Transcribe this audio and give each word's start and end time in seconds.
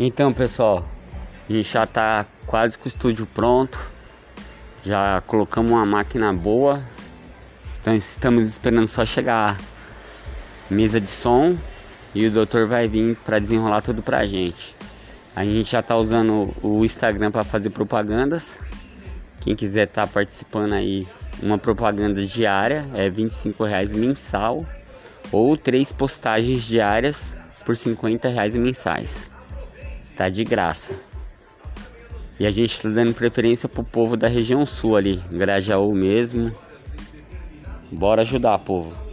Então, 0.00 0.32
pessoal, 0.32 0.86
a 1.50 1.52
gente 1.52 1.72
já 1.72 1.84
tá 1.84 2.24
quase 2.46 2.78
com 2.78 2.84
o 2.84 2.88
estúdio 2.88 3.26
pronto. 3.26 3.90
Já 4.84 5.20
colocamos 5.26 5.72
uma 5.72 5.84
máquina 5.84 6.32
boa. 6.32 6.80
Então 7.80 7.92
estamos 7.96 8.44
esperando 8.44 8.86
só 8.86 9.04
chegar 9.04 9.58
a 10.70 10.72
mesa 10.72 11.00
de 11.00 11.10
som 11.10 11.56
e 12.14 12.28
o 12.28 12.30
doutor 12.30 12.68
vai 12.68 12.86
vir 12.86 13.16
para 13.16 13.40
desenrolar 13.40 13.82
tudo 13.82 14.00
pra 14.00 14.24
gente. 14.24 14.76
A 15.34 15.44
gente 15.44 15.72
já 15.72 15.82
tá 15.82 15.96
usando 15.96 16.54
o 16.62 16.84
Instagram 16.84 17.32
para 17.32 17.42
fazer 17.42 17.70
propagandas. 17.70 18.60
Quem 19.40 19.56
quiser 19.56 19.88
estar 19.88 20.06
tá 20.06 20.12
participando 20.12 20.74
aí, 20.74 21.08
uma 21.42 21.58
propaganda 21.58 22.24
diária 22.24 22.86
é 22.94 23.10
25 23.10 23.64
reais 23.64 23.92
mensal 23.92 24.64
ou 25.32 25.56
três 25.56 25.92
postagens 25.92 26.62
diárias 26.62 27.32
por 27.64 27.76
50 27.76 28.28
reais 28.28 28.56
mensais 28.56 29.28
tá 30.18 30.28
de 30.28 30.42
graça. 30.42 30.94
E 32.40 32.46
a 32.46 32.50
gente 32.50 32.72
está 32.72 32.88
dando 32.88 33.14
preferência 33.14 33.68
pro 33.68 33.84
povo 33.84 34.16
da 34.16 34.26
região 34.26 34.66
sul 34.66 34.96
ali, 34.96 35.22
Grajaú 35.30 35.94
mesmo. 35.94 36.52
Bora 37.92 38.22
ajudar, 38.22 38.58
povo. 38.58 39.07